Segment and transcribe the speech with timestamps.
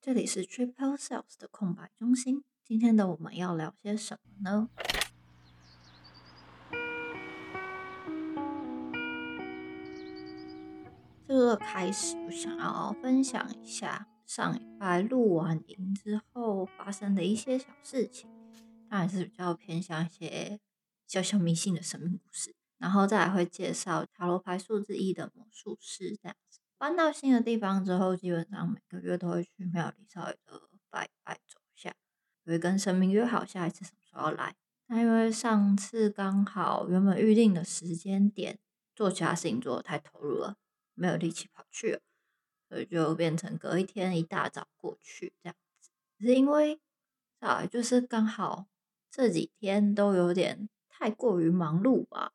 [0.00, 2.44] 这里是 Triple Sales 的空白中心。
[2.64, 4.68] 今天的我们要聊些什么呢？
[11.26, 18.30] 这个开始，我想要分享一下上礼拜录完音之后发生的一些小事情，
[18.88, 20.60] 当然是比较偏向一些
[21.08, 26.36] 小小迷信的神秘故事，然后再来会介绍塔罗牌数字一的魔术师这样。
[26.78, 31.92] 搬到新的地方之后，基本上每个月都会去庙里稍微的拜拜走一下，
[32.44, 34.54] 也会跟神明约好下一次什么时候来。
[34.86, 38.58] 那因为上次刚好原本预定的时间点
[38.94, 40.56] 做其他事情做的太投入了，
[40.94, 42.00] 没有力气跑去了，
[42.68, 45.90] 所以就变成隔一天一大早过去这样子。
[46.20, 46.80] 是因为
[47.40, 48.66] 啊，就是刚好
[49.10, 52.32] 这几天都有点太过于忙碌吧，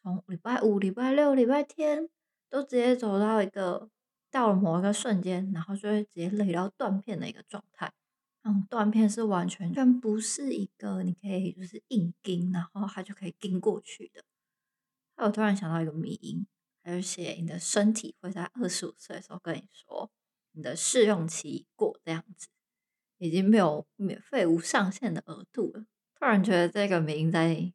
[0.00, 2.08] 从礼拜五、礼拜六、礼拜天。
[2.48, 3.90] 都直接走到一个
[4.30, 7.92] 到了某一个瞬间，然后就会直接累到断片的一个状态。
[8.42, 14.24] 嗯，断片是完全全不是一个你可以就是硬盯，然后它就可以盯过去的。
[15.16, 16.46] 我突然想到一个迷因，
[16.84, 20.10] 还是写你的身体会在二十五岁的时候跟你说
[20.52, 22.46] 你的试用期过这样子，
[23.18, 25.86] 已经没有免费无上限的额度了。
[26.14, 27.72] 突然觉得这个名在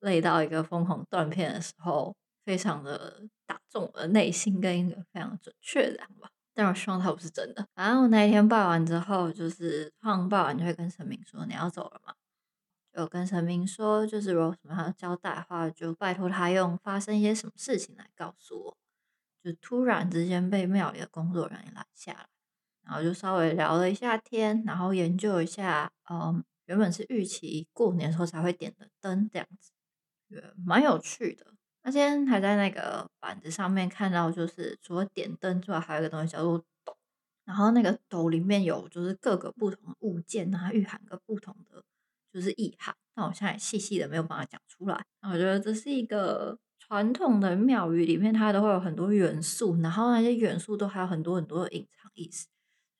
[0.00, 2.16] 累到一个疯狂断片的时候。
[2.44, 6.30] 非常的打中我的内心，跟一个非常准确的吧。
[6.52, 7.66] 但我希望它不是真的。
[7.74, 12.14] 反正我那一天拜完之后，就是放拜完就会跟神明说你要走了嘛，
[12.92, 18.76] 就跟神明说，就是如果什么要交代的话，就拜托他用发生一些什么事情来告诉我。
[19.42, 22.26] 就突然之间被庙里的工作人员拦下来，
[22.82, 29.72] 然后就稍微聊了一下天，然后研究一下，嗯，原本是预期过年时候才会点的灯这样子，
[30.66, 31.46] 蛮有趣的。
[31.82, 36.96] 那天还在那个板子上面看到，就是除了点灯之外，还有一个东西叫做斗。
[37.46, 41.82] 然后那个斗里面有就是各个不同的物件啊，蕴含个不同的
[42.32, 42.94] 就是意涵。
[43.16, 45.04] 那我现在细细的没有办法讲出来。
[45.22, 52.46] 那我觉得这是一个传统的庙宇里面，它都会有很多元素，然后那些元素都还有很多很多的隐藏意思。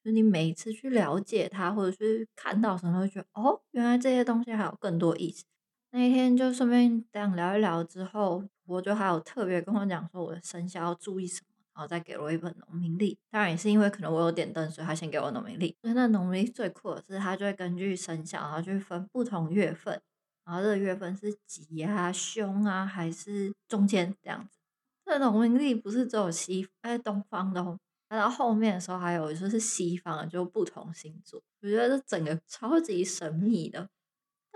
[0.03, 5.45] 就你每一次去了解它，或者是看到什么，会觉得哦，原来这些东西还有更多意思。
[5.93, 8.43] 那一天就顺便这样聊一聊之后。
[8.71, 13.19] 我就还有特别跟我讲说我的生肖要注意什么，然后再给我一本农民历。
[13.29, 15.77] 当然也是因为可能我有点灯，所以他先给我农民历。
[15.83, 20.01] 所以那农民历最酷的是，他就会根据生肖，然后去分不同月份，
[20.45, 24.59] 然后这个月份是吉啊、凶啊，还是中间这样子。
[25.05, 31.43] 这农民历不是只有西哎东方的，它到后面的时候还有就是西方的，就不同星座。
[31.61, 33.89] 我觉得这整个超级神秘的。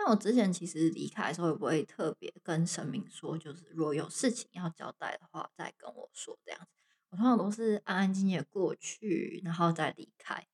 [0.05, 6.67] 那我之前其实离开的时候也不会特别跟神明说，就是如果有事情要交代的话，再跟我说这样子。
[7.09, 10.47] 我通常都是安安静静的过去，然后再离开。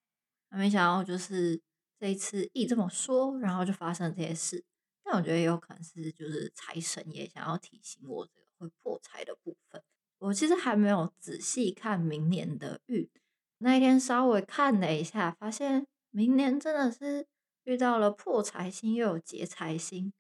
[0.51, 1.61] 没想到就是
[1.99, 4.65] 这一次一这么说，然后就发生这些事。
[5.03, 9.83] 但我觉得也有可能是就是财神也想要提醒我这个会破财的部分。
[10.19, 13.11] 我其实还没有仔细看明年的运，
[13.59, 17.27] 那一天稍微看了一下，发现明年真的是。
[17.71, 20.13] 遇到了破财星又有劫财星，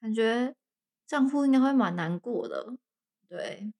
[0.00, 0.56] 感觉
[1.06, 2.76] 账户应该会蛮难过的。
[3.28, 3.72] 对，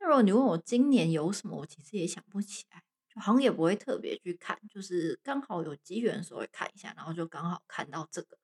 [0.00, 2.82] 那如果你问我今年有什么，我其实也想不起来，
[3.22, 8.36] 好像也不会特别去看，就是刚好有机缘的时候会看一下，然后就刚好看到这个。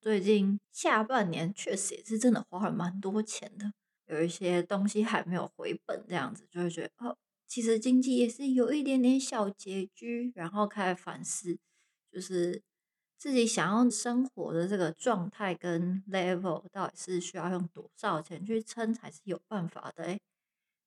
[0.00, 3.72] 最近下半年确实也是真的花了蛮多钱的，
[4.06, 7.18] 有一些东西还没有回本，这样子就会觉得哦，
[7.48, 11.58] 其实经济也是有一点点小拮据，然后开始反思，
[12.12, 12.62] 就是。
[13.24, 20.04] 自己想要生活的这个状态跟 level，到底是需要用多少钱去撑才是有办法的？
[20.04, 20.20] 诶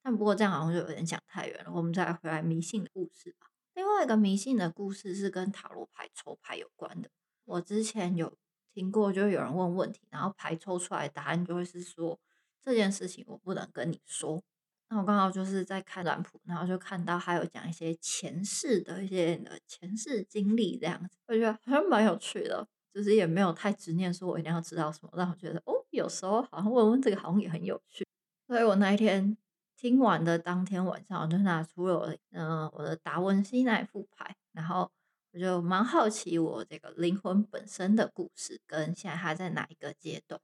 [0.03, 1.71] 但不过这样好像就有点讲太远了。
[1.73, 3.47] 我们再回来迷信的故事吧。
[3.73, 7.09] 另外一个迷信的故事是跟塔罗牌抽牌有关的。
[7.45, 8.31] 我之前有
[8.71, 12.19] 听过，就有人问问题，然后牌抽出来答案就会是说
[12.61, 14.43] 这件事情我不能跟你说。
[14.89, 28.05] 那我刚好就是在看蓝谱，然后就看到还有讲一些前世的一些的前世经历这样子，我觉得好像蛮有趣的，就是也没有太执念说我一定要知道什么，让我觉得哦，有时候好像问问这个好像也很有趣。
[28.47, 29.35] 所以我那一天
[29.75, 34.89] 听完的当天晚上，我就拿出了嗯我的达文西那副牌，然后
[35.33, 40.39] 我就蛮好奇我这个灵魂本身的故事跟现在它在哪一个阶段，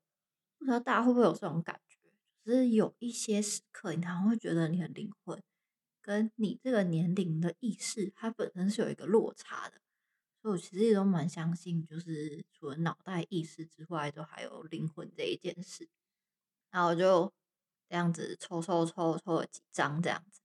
[0.60, 1.93] 不知道大家会不会有这种感觉。
[2.44, 5.42] 只是有一些时刻，你可能会觉得你的灵魂
[6.02, 9.80] 跟你这个年龄的意识，它本身是有一个落差的。
[10.42, 15.88] 所以我其实也都蛮相信，就是除了脑袋意识之外，都还有灵魂这一件事。
[16.70, 17.32] 然后我就
[17.88, 20.42] 这样子抽抽抽抽了几张这样子，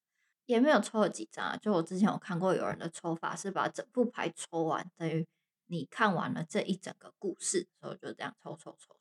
[0.47, 1.57] 也没有抽了几张啊。
[1.57, 5.27] 就我之前有看过有人的抽法是把整副牌抽完，等于
[5.67, 8.98] 你看完了这一整个故事，所以就这样抽抽抽。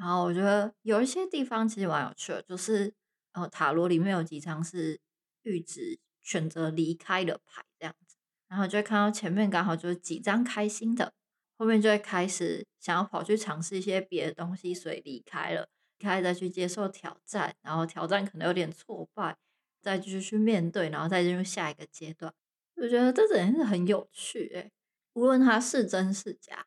[0.00, 2.94] 然后我觉得有一些地方其实蛮有趣的，就是
[3.32, 4.98] 呃塔罗里面有几张是
[5.42, 8.16] 预指选择离开的牌这样子，
[8.48, 11.12] 然后就会看到前面刚好就是几张开心的，
[11.58, 15.68] 后面就会开始想要跑去尝试一些别的东西，所以离开了。
[16.02, 19.36] 开始再去接受挑战，然后挑战可能有点挫败，
[19.82, 22.32] 再继续去面对，然后再进入下一个阶段。
[22.76, 24.72] 我觉得这整件事很有趣诶，
[25.12, 26.64] 无论它是真是假，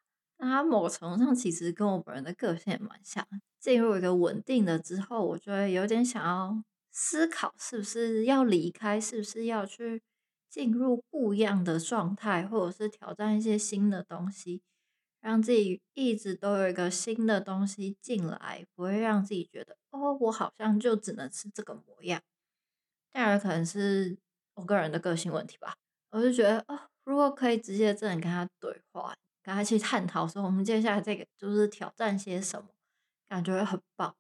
[0.50, 3.28] 那某程度上其实跟我本人的个性也蛮像。
[3.60, 10.02] 进入一个稳定的之后，我觉得有点想要思考，是不是要离开，是不是要去
[10.50, 14.62] 进入不一样的状态，或者是挑战一些新的东西。
[15.22, 22.22] 让自己一直都有一个新的东西进来，不会让自己觉得哦，我好像就只能是这个模样。
[23.14, 24.18] 当然，可能是
[24.56, 25.78] 我个人的个性问题吧。
[26.10, 32.70] 我就觉得哦，如果可以直接这样跟他对话，跟他去探讨说我们接下来这个就是挑战些什么，
[33.28, 34.16] 感觉很棒。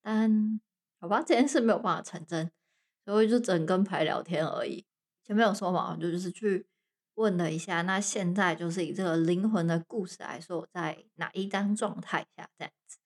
[0.00, 0.60] 但
[1.00, 2.50] 好吧，这件事没有办法成真，
[3.04, 4.86] 所以就只能跟牌聊天而已。
[5.24, 6.66] 前面有说嘛，就就是去。
[7.18, 12.98] 问了一下，那现在就是以这个灵魂的故事来说，在哪一张状态下这样子？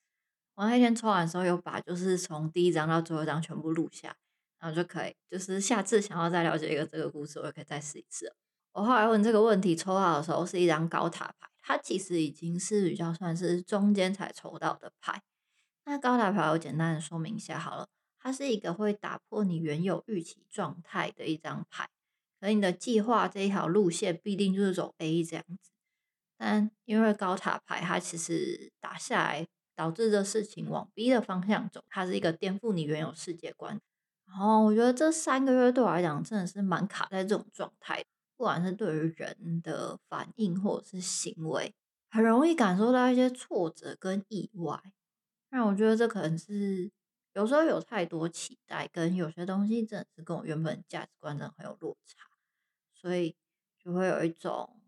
[0.54, 4.14] 我那天抽完的时候，有把就是从第一张到最后一张全部录下，
[4.60, 8.36] 然后就可以，就是下次想要再了解一个这个故事，我也可以再试一次。
[8.72, 15.22] 我后来问这个问题抽到的时候，是一张高塔牌，它其实已经是比较算是中间才抽到的牌。
[15.84, 17.86] 那高塔牌我简单的说明一下好了，
[18.18, 21.88] 它是一个会打破你原有预期状态的一张牌。
[22.40, 25.70] 可你的计划这一条路线必定就是走 A 这样子，
[26.36, 29.46] 但因为高塔牌它其实打下来
[29.76, 33.78] 导致这事情往 B 的方向走，它是一个颠覆你原有世界观。
[34.26, 38.02] 然后我觉得这三个月对我来讲真的是蛮卡在这种状态，
[38.36, 41.74] 不管是对于人的反应或者是行为，
[42.10, 44.80] 很容易感受到一些挫折跟意外。
[45.50, 46.90] 那我觉得这可能是
[47.34, 52.28] 有时候有太多期待，跟有些东西真的是跟我原本价值观真的很有落差。
[52.94, 53.34] 所以
[53.78, 54.80] 就会有一种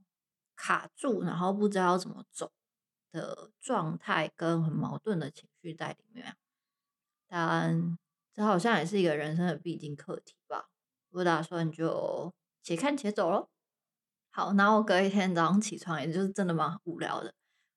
[0.55, 2.53] 卡住，然后不知道怎么走
[3.11, 6.37] 的状态，跟很矛盾的情绪在里面。
[7.27, 7.99] 但
[8.33, 10.71] 这好像也是一个人生的必经课题吧。
[11.11, 12.33] 我打算就
[12.65, 13.51] 且看且走咯。
[14.31, 17.35] 好，然后隔一天早上起床，也就是真的蛮无聊的，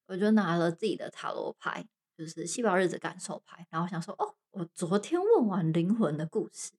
[0.08, 1.88] 我就拿了自己的塔罗牌，
[2.18, 6.72] 就是细胞日子感受牌，然后想说，哦，我昨天问完灵魂的故事。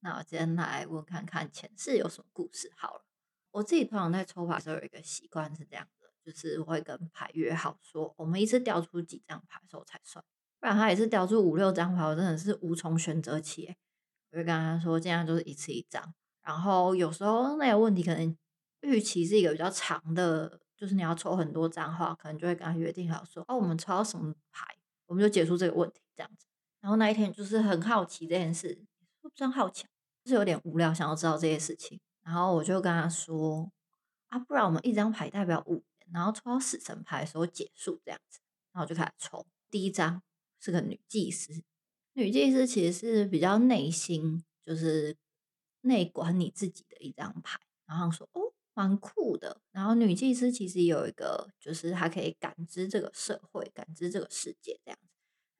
[0.00, 3.04] 那我今天来问看看前世有什么故事好了。
[3.52, 10.22] 我自己通常在抽牌时候有一个习惯是这样的，就是我会跟牌约好说，我们一次掉出几张牌的时候才算，
[10.60, 13.74] 不然他也是掉出五六张牌，我真的是无从选择起。
[14.30, 16.14] 我就跟他说，尽量就是一次一张。
[16.46, 18.36] 然后有时候那个问题可能
[18.82, 24.64] 预期是一个比较长的，就是你要抽很多张的话，可能就会跟他约定好说，哦，我们抽到什么牌，
[25.06, 26.46] 我们就结束这个问题这样子。
[26.80, 28.78] 然后那一天就是很好奇这件事，
[29.20, 29.84] 不算好奇。
[30.24, 33.70] 就是有点无聊，想要知道这些事情，然后我就跟他说
[34.26, 38.40] ：“啊，不然我们一张牌代表五年，然后抽到死神牌的时候结束这样子。”
[38.74, 40.20] 然后我就开始抽，第一张
[40.58, 41.62] 是个女祭司，
[42.14, 45.16] 女祭司其实是比较内心，就是
[45.86, 47.58] 内观你自己的一张牌。
[47.86, 55.08] 然后说：“哦，蛮酷的。”然后女祭司其实有一个，就是她可以感知这个社会，感知这个世界这样子。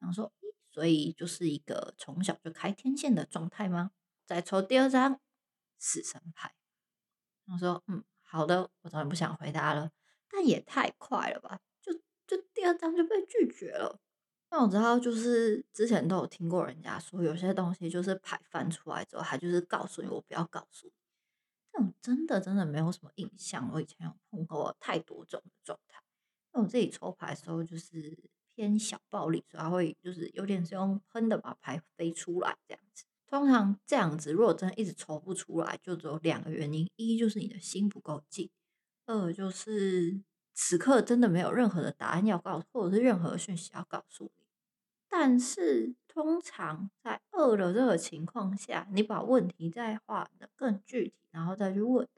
[0.00, 0.32] 然后说
[0.70, 3.92] ：“所以就是一个从小就开天线的状态吗？”
[4.26, 5.20] 再抽第二张
[5.78, 6.52] 死神牌，
[7.46, 9.92] 我说：“嗯，好的。”我当然不想回答了，
[10.28, 11.60] 但也太快了吧？
[11.80, 11.92] 就
[12.26, 14.00] 就第二张就被拒绝了。
[14.56, 20.92] 那我知道，就是之前都有听过人家说，有些东西就是牌翻出来之后，他就是告诉你我不要告诉你。
[21.70, 23.70] 这种真的真的没有什么印象。
[23.74, 26.00] 我以前有碰过太多种的状态。
[26.54, 28.18] 那我自己抽牌的时候就是
[28.54, 33.04] 偏小暴力，所以他会就是有点是用喷的把牌飞出来这样子。
[33.26, 38.48] 通常这样子，如果真的一直抽不出来，就只有两个原因：一就是你的心不够静；
[39.04, 40.22] 二就是
[40.54, 44.32] 此刻真的没有任何的答案要告诉，或者是任何讯息要告诉。
[45.08, 52.08] 但是通常在二的这个情况下，你把问题再画的更具体，然后再去问，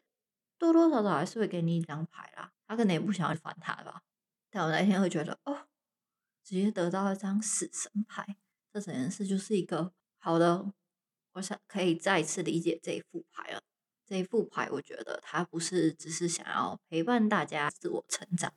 [0.59, 2.53] 多多少少还是会给你一张牌啦。
[2.67, 4.03] 他可能也不想要烦他吧。
[4.51, 5.67] 但我那天会觉得，哦，
[6.43, 8.37] 直接得到一张死神牌，
[8.73, 10.73] 这整件事就是一个好的。
[11.33, 13.63] 我想可以再次理解这一副牌了。
[14.07, 18.55] 这一副牌，我觉得它不是只是想要陪伴大家自我成长，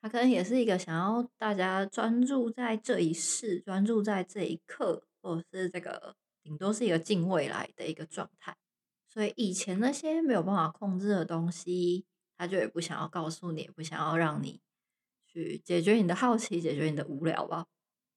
[0.00, 8.56] 他可能也是一个想要大家专注在这一世、专注在这一刻，或者是这个顶多是一个近未来的一个状态。
[9.08, 12.06] 所以以前那些没有办法控制的东西，
[12.38, 14.60] 他就也不想要告诉你，也不想要让你
[15.26, 17.66] 去解决你的好奇，解决你的无聊吧。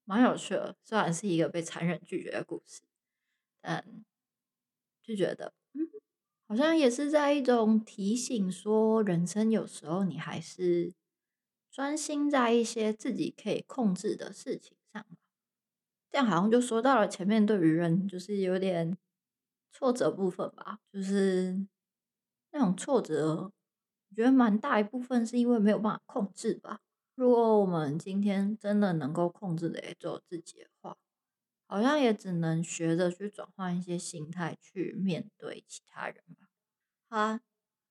[0.05, 2.81] 蛮有趣的，虽然是一个被残忍拒绝的故事，
[3.61, 3.83] 但
[5.01, 5.89] 就觉得，嗯，
[6.47, 10.93] 好像也是在一种提醒，说人生有时候你还是
[11.73, 15.03] 专心在一些自己可以控制的事情上。
[16.11, 18.95] 这样好像就说到了前面对于人就是有点
[19.71, 21.65] 挫折部分吧，就是
[22.51, 23.51] 那种挫折，
[24.09, 26.79] 我觉得蛮大一部分是因为没有办法控制吧。
[27.15, 30.95] 如果我们今天真的能够控制的也只有自己的话，
[31.65, 36.47] 好像也只能学着去转换一些心态去面对其他人吧。
[37.09, 37.41] 好啊，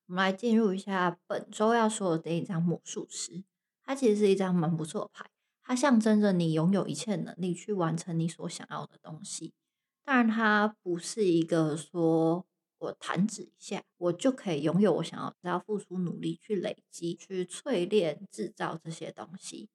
[0.06, 3.42] 我们来进入一下本周要说的这一张魔术师。
[3.92, 5.26] 它其实是一张蛮不错的牌，
[5.62, 9.52] 它象征着你拥有一切能力去完成你所想要的东西。
[10.02, 12.46] 当然，它不是一个说。
[12.78, 19.68] 我弹指一下，我就可以拥有我想要，只要付出努力去累积、去淬炼、制造这些东西。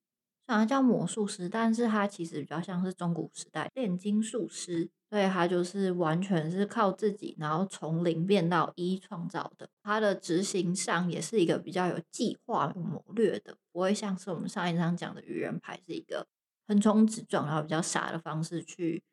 [0.48, 9.70] 虽然叫魔术师，但是他其实比较像是中古时代炼金术师，所以他就是完全是靠自己，然后从零变到一创造的。
[9.84, 16.26] 他的执行上也是一个比较有计划、有谋略的，不会像是我们上一章讲的愚人牌是一个
[16.66, 19.04] 横冲直撞，然后比较傻的方式去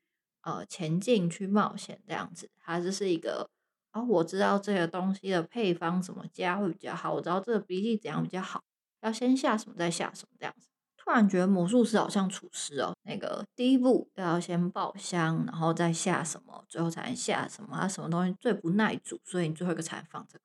[0.42, 2.48] 呃前进、去冒险这样子。
[2.60, 3.50] 他就是一个。
[3.92, 8.64] 然后我知道这个东西的配方怎么加会比较好，我知道这个比例怎样比较好，
[9.02, 10.66] 要先下什么再下什么这样子。
[11.04, 20.44] 突然觉得魔术师好像厨师哦，那个第一步要先爆香，然后再下什么，最后才能下什么，它什么东西最不耐煮，所以你最后一个才放这个。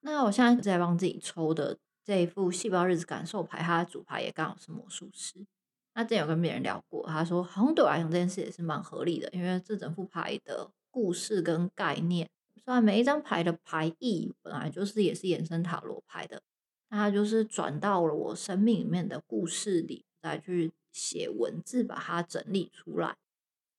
[0.00, 5.46] 那我现在在帮自己抽的这一副细胞日子感受牌，它的主牌也刚好是魔术师。
[5.94, 12.28] 那之前有跟别人聊过，他说好像对我来讲这件事也是蛮合理的，因为这整副牌的故事跟概念。
[12.62, 16.42] 虽然每一张牌的牌意本来就是也是衍生塔罗牌的，
[16.88, 23.16] 那它就是转到了我生命里面的故事里，再去写文字，把它整理出来，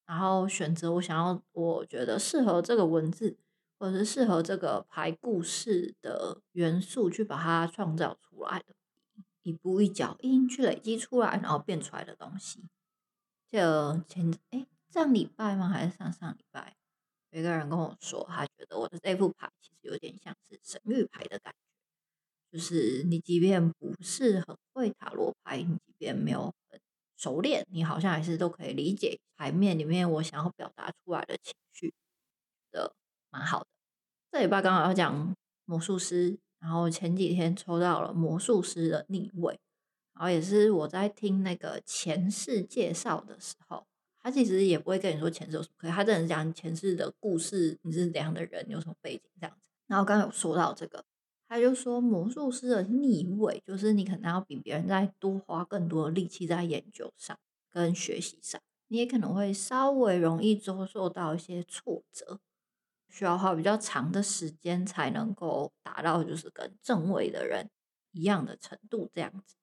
[0.05, 3.37] 然后选择我想要，我觉得适合这个文字，
[3.77, 8.75] 或者是适合这个牌故事的元素，去把它创造出来的，
[9.43, 12.63] 一步一脚印去累积出来，然后变出来的东西。
[13.47, 13.59] 就
[14.07, 15.69] 前哎上礼拜吗？
[15.69, 16.75] 还是上上礼拜？
[17.29, 21.64] 有一个人跟我说，他觉得我的这副牌其实有点像是神谕牌的感觉，
[22.55, 26.79] 就是你即便不是很会塔罗牌，你即便没有很
[27.17, 31.93] 熟练，你好像还是都可以理解牌面里面我想要表达出来的情绪
[32.71, 32.95] 的，
[33.29, 33.67] 蛮好的。
[34.31, 35.35] 这礼拜刚好要讲
[35.65, 39.59] 魔术师，然后前几天抽到了魔术师的逆位，
[40.13, 43.85] 然后也是我在听那个前世介绍的时候。
[44.23, 49.69] 他其实也不会跟你说前世有什么可以，他只能讲前世的故事，你是怎样的人，有什么背景这样子。
[49.87, 51.03] 然后刚刚有说到这个，
[51.47, 57.37] 他就说魔术师的逆位，就是你可能要比别人再多花更多的力气在研究上
[57.69, 62.39] 跟学习上，你也可能会稍微容易遭受到一些挫折，
[63.09, 67.69] 需要花比较长的时间才能够达到就是跟正位的人
[68.11, 69.55] 一样的程度这样子。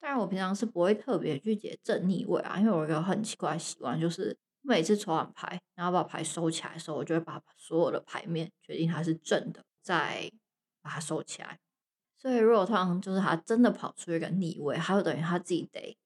[0.00, 10.30] 当然，我平常是不会特别去解正逆位啊，因为我有很奇怪的习惯，就是每次抽完牌，然后把牌收起来的时候，我就会把所有的牌面决定它是正的，再
[10.90, 11.60] 把它收起来。
[12.18, 15.96] 所以，如果通常就是它真的跑出一个逆位，还有等于他自己得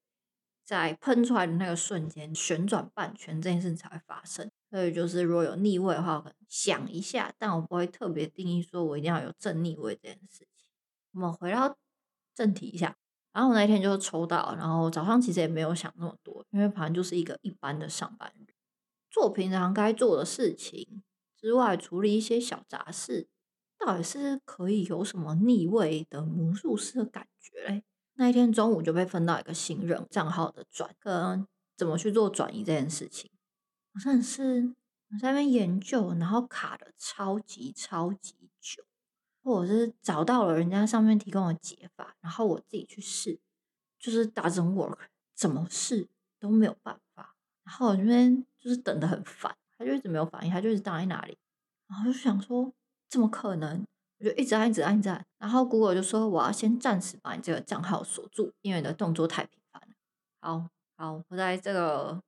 [0.63, 4.49] 在喷出来的那个瞬间旋转半圈，这件事才会发生。
[4.69, 10.47] 所以，就是如果有逆位的话，可能想一下，但我不会特别定义说我一定要有正逆位这件事情。
[11.13, 11.75] 我们回到
[12.33, 12.95] 正题一下。
[13.33, 18.53] 然后我那天就抽到，然后早上其实也没有想那么多，因为反正就是一个一般的上班日，
[19.11, 21.03] 做平常该做的事情
[21.37, 23.27] 之外，处理一些小杂事，
[23.77, 27.83] 到底是可以有什么逆位的魔术师的感觉嘞？
[28.13, 33.31] 那一天中午就被分到一个新任账号的转跟怎么去做转移这件事情，
[33.93, 34.73] 我真的是
[35.11, 38.83] 我在那边研究，然后卡的超级超级久。
[39.43, 43.39] 或者是找到了人家上面提供的解法，然后我自己去试，
[43.99, 44.97] 就是 doesn't work，
[45.35, 47.35] 怎么试都没有办法。
[47.63, 51.37] 然后我这边就是等的很烦，他就一直没有反应，他就一直待在那里。
[51.87, 52.73] 然后就想说，
[53.15, 53.81] 怎么可能？
[54.19, 55.25] 我就一直按，一直按，一直按。
[55.39, 59.95] 然后谷歌就说，我要先暂时把你这个账号锁住，因为你的动作太频繁了。
[60.41, 60.67] 好
[60.97, 62.21] 好，我在这个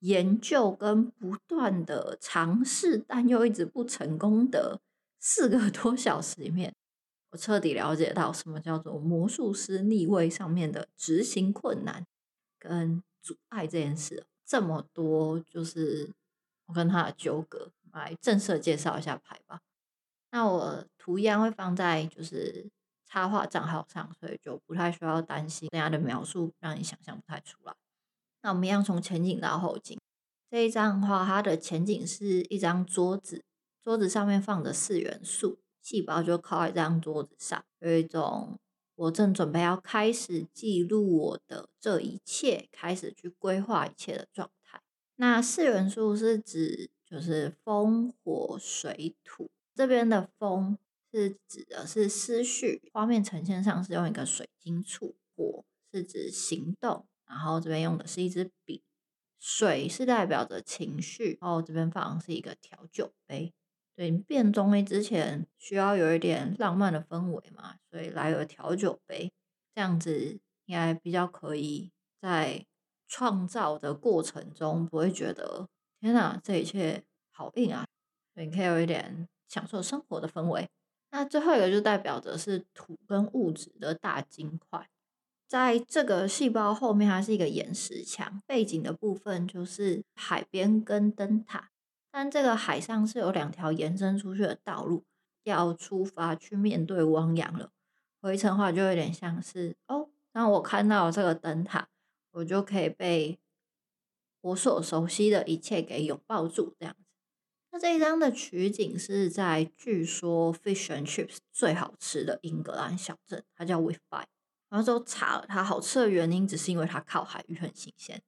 [0.00, 4.78] 研究跟不断的尝试，但又一直不成功的。
[5.18, 6.74] 四个多小时里面，
[7.30, 12.06] 我彻底了解到什么叫做魔术师逆位上面的执行困难
[12.58, 14.26] 跟阻碍这件事。
[14.44, 16.12] 这么多就是
[16.66, 19.62] 我跟他的纠葛，来正式介绍一下牌吧。
[20.30, 22.68] 那我图一样会放在就是
[23.06, 27.74] 插画账号上，所以就不太需要担心人家的描述让你想象不太出来。
[28.42, 29.98] 那我们一样从前景到后景。
[30.50, 33.44] 这一张的话，它的前景是一张桌子，
[33.82, 38.58] 桌子上面放着四元素，细胞就靠在这张桌子上，有一种
[38.94, 44.80] 我正准备要开始记录我的这一切，开始去规划一切的状态。
[45.16, 49.50] 那四元素是指就是风、火、水、土。
[49.76, 50.78] 这边的风
[51.12, 55.14] 是指的是思绪，画面呈现上是用一个水晶簇。
[55.36, 58.82] 火是指行动，然后这边用的是一支笔。
[59.38, 63.52] 水是代表着情绪，然后这边放的是一个调酒杯。
[63.94, 69.30] 对，变中医之前需要有一点浪漫的氛围嘛，所以来个调酒杯，
[69.74, 72.64] 这样子应该比较可以在
[73.06, 75.68] 创造的过程中不会觉得
[76.00, 77.84] 天哪，这一切好硬啊。
[78.34, 79.28] 你可以有一点。
[79.48, 80.68] 享受生活的氛围。
[81.10, 84.88] 那最后一个就代表着是土跟物质的大金块，
[85.46, 91.70] 在这个细胞后面，它是一个岩石墙，背景的部分就是海边跟灯塔。
[92.10, 95.04] 但这个海上是有两条延伸出去的道路，
[95.44, 97.70] 要出发去面对汪洋了。
[98.20, 101.88] 回程的话就有点像是哦，当我看到这个灯塔，
[102.32, 103.38] 我就可以被
[104.40, 106.96] 我所熟悉的一切给拥抱住，这样。
[107.78, 114.26] 这一张的取景是在据说 fish and chips 最好吃的英格兰小镇，它叫 w i t h By。
[114.68, 118.20] 然后就查了，它好吃的原因只是因为它靠海，鱼很新鲜。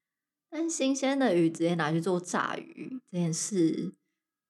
[0.50, 3.92] 但新鲜的鱼直接拿去做炸鱼这件事，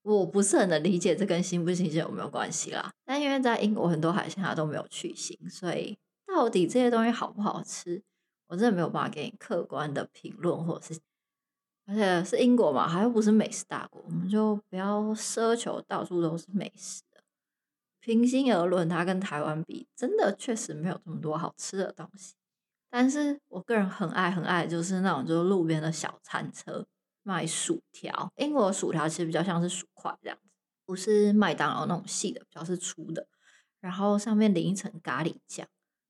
[0.02, 2.92] 我不是很能理解，这跟新不新鲜有没有关系啦？
[3.04, 8.02] 但因为在英国很多海鲜它都没有去腥，所以到底这些东西好不好吃，
[8.48, 11.00] 我真的没有办法给你客观的评论或者是。
[11.88, 17.22] 而且是英国嘛，还又不是美食大国，我们就不要奢求到处都是美食的。
[17.98, 22.34] 平心而论，它跟台湾比，真的确实没有这么多好吃的东西。
[22.90, 26.86] 但是我个人很爱很爱，就是那种就是路边的小餐车
[27.22, 28.30] 卖薯条。
[28.36, 30.50] 英国薯条其实比较像是薯块这样子，
[30.84, 33.26] 不是麦当劳那种细的，比较是粗的。
[33.80, 35.66] 然后上面淋一层咖喱酱，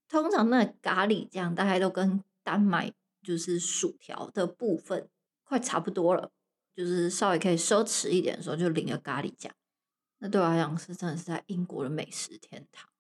[0.09, 5.09] 通常那咖喱酱大概都跟丹麦就是薯条的部分。
[5.49, 6.31] 快差不多了，
[6.77, 9.51] 就是稍微可以奢侈一点的时候，就淋个咖喱酱。
[10.19, 12.91] 那对我来讲是真的是在英国的美食天堂。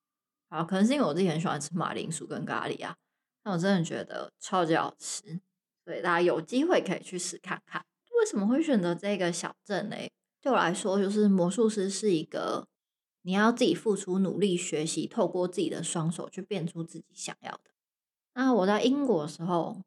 [0.48, 2.96] 好，可能是因为我自己很喜欢吃马铃薯跟咖喱啊，
[3.44, 5.38] 那我真的觉得超级好吃，
[5.84, 7.84] 所以大家有机会可以去试看看。
[8.18, 9.96] 为什么会选择这个小镇呢？
[10.40, 12.66] 对我来说，就是魔术师是一个
[13.22, 17.70] 你要自己付出努力学习，透过自己的双手去变出自己想要的。
[18.32, 19.82] 那我在英国的时候。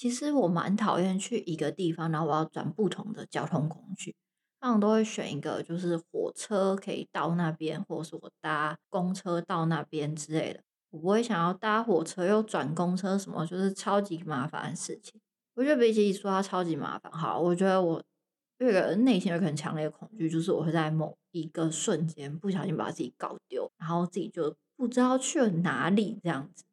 [0.00, 4.16] 其实我蛮讨厌去一个地方，然后我要转不同的交通工具，
[4.58, 10.62] 通常都会选一个就是火车可以到那边，或者是我搭公车到那边之类的。
[10.88, 15.20] 我不会想要搭火车又转公车，什么就是超级麻烦的事情。
[15.54, 18.02] 我觉得比起说它超级麻烦，好，我觉得我
[18.56, 26.64] 有个内心有很强烈的恐惧，就是我会在某一个瞬间不小心把自己搞丢，然后自己就不知道去了哪里这样子。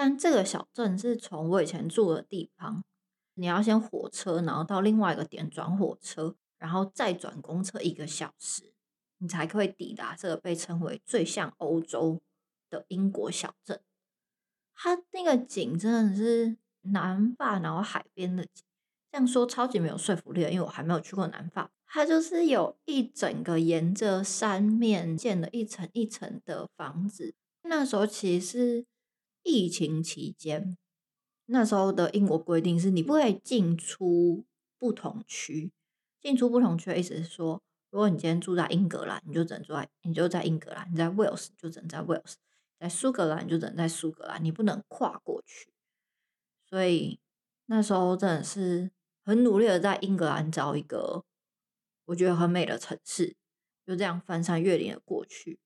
[0.00, 2.84] 但这个小镇是从我以前住的地方，
[3.34, 8.72] 你要先火车，然后到另外一个点转火车，然后再转公车一个小时，
[9.18, 12.20] 你才可以抵达这个被称为最像欧洲
[12.70, 13.80] 的英国小镇。
[14.72, 18.62] 它那个景真的是南法，然后海边的景，
[19.10, 21.72] 这样说超级没有说服力，因为我还没有去过南法。
[21.88, 28.86] 它就是有一整个沿着山面建了一层一层的房子，那时候其实。
[29.48, 30.76] 疫情期间，
[31.46, 34.44] 那时候的英国规定是你不可以进出
[34.78, 35.72] 不同区。
[36.20, 42.34] 进出不同区的意思是说，如果你今天住在英格兰，你就只能住在你就在英格兰；你在 Wales 就只能在 Wales；
[42.78, 45.72] 在苏格兰就只能在苏格兰，你不能跨过去。
[46.68, 47.18] 所以
[47.66, 48.90] 那时候真的是
[49.24, 51.24] 很努力的在英格兰找一个
[52.04, 53.34] 我觉得很美的城市，
[53.86, 55.58] 就这样翻山越岭的过去。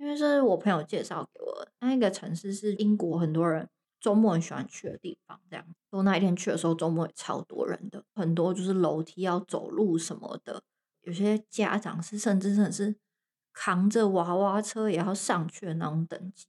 [0.00, 3.68] 因为是我朋友介绍给我的，那一个城市是英国很多人
[4.00, 5.38] 周末很喜欢去的地方。
[5.50, 10.62] 这样，我那一天去的时候，周末也超多人的，很多就是楼梯要走路什么的，
[11.02, 12.96] 有些家长是甚至真的是
[13.52, 16.46] 扛着娃娃车也要上去的那种等级。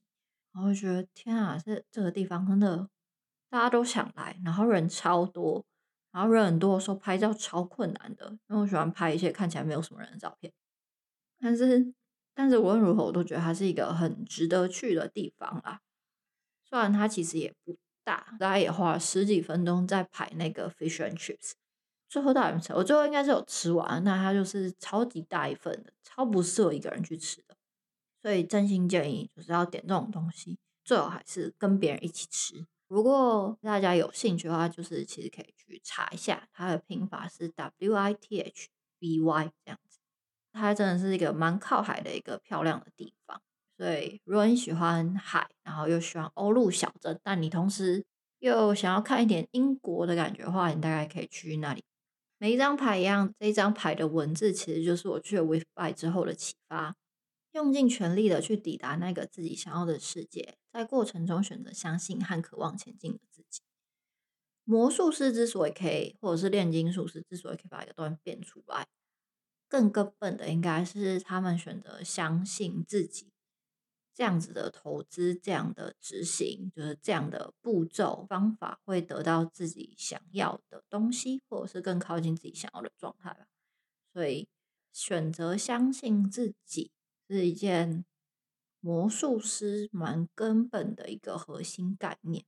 [0.54, 2.88] 然后觉得天啊，这这个地方真的
[3.50, 5.62] 大家都想来，然后人超多，
[6.10, 10.50] 然后人很多的时候拍照超困难的，因为我喜欢拍一些看起来没有什么人的照片，
[11.38, 11.92] 但是。
[12.34, 15.80] 但是无论如何，我都觉得它是一个很值得去的地方啦。
[16.64, 21.52] 虽然它其实也不大，大家也花了十几分钟在排那个 fish and chips。
[22.08, 27.56] 最后到底吃，我最后应该是有吃完，那它就是超级大一份的，超不适合一个人去吃的。
[28.20, 32.66] 所以真心建议就是要点这种东西，最好还是跟别人一起吃。
[32.88, 38.68] 如果大家有兴趣的话，就是其实可以去查一下，它的拼法是 W I T H
[38.98, 39.80] B Y 这样。
[40.52, 43.40] 它真的是一个蛮靠海的一个漂亮的地方。
[43.76, 48.04] 所以如果你喜欢海，然后又喜欢欧陆小镇，但你同时
[48.38, 51.82] 又想要看一点英国的感觉的话，你大概可以去那里。
[52.38, 56.96] 每一张牌一样，这一张牌的文字其实就是我去了 With By 之后的启发，
[57.52, 63.62] 用尽全力的去抵达那个自己想要的世界，在过程中选择相信和渴望前进的自己。
[64.64, 68.86] 魔术师之所以可以，或者是炼金术师之所以可以把一个东西变出来，
[69.72, 73.32] 更根本的应该是他们选择相信自己。
[74.12, 83.46] 这样子的投资，这样的执行，就是这样的步骤方法，会得到自己想要的东西，或者是更靠近自己想要的状态吧。
[84.12, 84.46] 所以，
[84.92, 86.92] 选择相信自己
[87.26, 88.04] 是一件
[88.78, 92.44] 魔术师蛮根本的一个核心概念。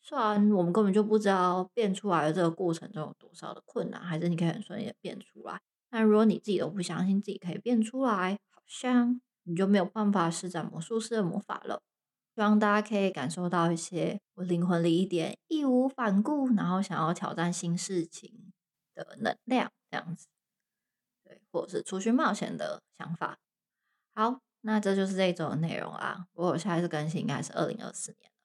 [0.00, 5.60] 虽然我们根本就不知道变出来的这个过程中有多少的困难，还是你可以很顺利的变出来。
[5.92, 9.20] 但如果你自己都不相信自己可以变出来，好像。
[9.44, 11.82] 你就没有办法施展魔术师的魔法了。
[12.36, 18.52] 希望大家可以感受到一些我灵魂里一点义无反顾，然后想要挑战新事情
[18.94, 20.28] 的能量，这样子，
[21.24, 23.36] 对，或者是出去冒险的想法。
[24.14, 26.28] 好，那这就是这一周的内容啊。
[26.32, 28.36] 如果我下一次更新应该是二零二四年了。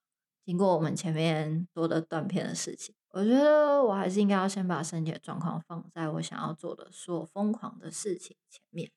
[0.44, 8.92] 经过我们前面说的断片的事情，我觉得我还是应该要先把身体的状况放在我想要做的所有疯狂的事情前面。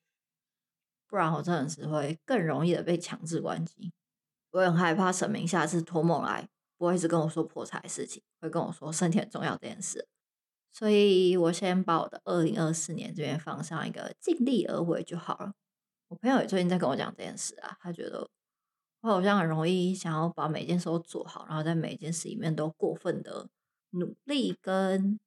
[1.08, 3.94] 不然我真的是会更容易的被强制关机。
[4.50, 10.06] 我很害怕神明下次托梦来，不会一直跟我说破财的事情，会跟我说身体很重要这件事。
[10.70, 15.54] 所以我先把我的二零二四年这边放上一个尽力而为就好了。
[16.08, 18.28] 我朋友也最近在跟我讲这件事啊，他觉得
[19.00, 23.48] 我好像很容易想要把每件事都做好，然后在每件事里面都过分的
[23.90, 25.18] 努力，跟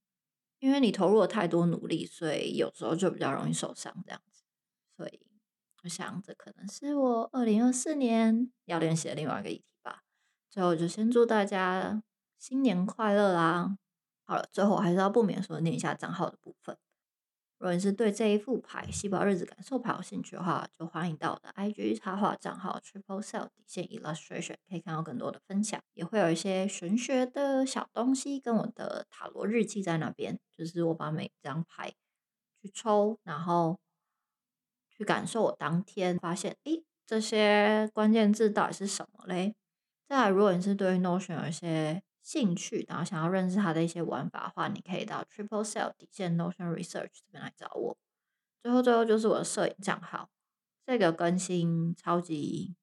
[0.59, 4.43] 因为你投入了太多努力，所以有时候就比较容易受伤这样子，
[4.97, 5.19] 所以。
[5.85, 10.03] 我想，这可能是我二零二四年要练习的另外一个议题吧。
[10.49, 12.01] 最后，就先祝大家
[12.39, 13.77] 新年快乐啦！
[14.23, 16.77] 好了，最后还是要不免说念一下账号的部分。
[17.63, 30.37] 如果你是对这一副牌细胞日子感受牌有兴趣的话，就欢迎到我的 IG 插画账号 Triple Cell 底线 Illustration，可以看到更多的分享，也会有一些玄学的小东西跟我的塔罗日记在那边。
[30.51, 31.93] 就是我把每张牌
[32.61, 33.79] 去抽，然后。
[34.89, 39.55] 去感受我当天发现，诶，这些关键字到底是什么嘞？
[40.05, 47.97] 再来，如果你是对 Notion 有一些兴趣，然后想要认识它的一些玩法的话，你可以到 Triple Cell 底线 Notion Research 这边来找我。
[48.63, 50.29] 最后，最后就是我的摄影账号，
[50.85, 52.75] 这个更新超级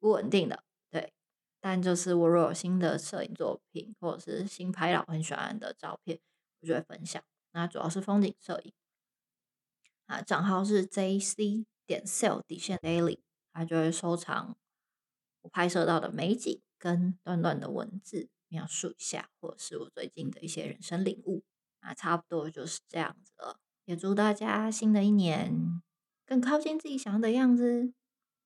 [0.00, 1.12] 不稳定的，对。
[1.60, 6.20] 但就是我若有新的摄影作品，或者是新拍到很喜欢的照片，
[6.60, 7.22] 我就会分享。
[7.52, 8.72] 那主要是风景摄影。
[10.06, 13.20] 啊，账号是 J C 点 Sell 底线 Daily，
[13.52, 14.56] 它就会收藏
[15.42, 21.44] 我拍摄到的美景跟短短的文字描述一下，或者是我最近的一些人生领悟。
[21.80, 23.60] 啊，差不多就是这样子了。
[23.84, 25.80] 也祝大家新的一年
[26.24, 27.92] 更靠近自己想要的样子，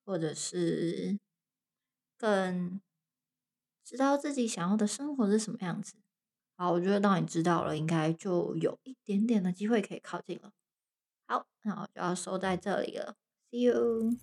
[0.05, 1.17] 或者是
[2.17, 2.79] 更
[3.83, 5.95] 知道自己想要的生活是什么样子。
[6.55, 10.51] 好，我觉得当你知道了，应该就有一点点的机会可以靠近了。
[11.25, 13.15] 好，那我就要收在这里了。
[13.49, 14.17] See you。